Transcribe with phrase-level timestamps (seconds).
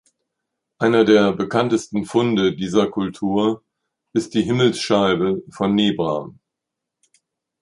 [0.79, 3.63] Einer der bekanntesten Funde dieser Kultur
[4.13, 6.33] ist die Himmelsscheibe von Nebra.